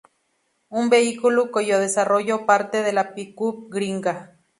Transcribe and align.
Un 0.69 0.89
vehículo 0.89 1.51
cuyo 1.51 1.77
desarrollo 1.79 2.47
parte 2.47 2.81
de 2.81 2.91
la 2.91 3.13
pick 3.13 3.39
up 3.39 3.67
Gringa. 3.71 4.35